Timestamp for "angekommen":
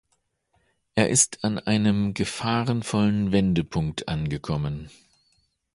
4.07-4.89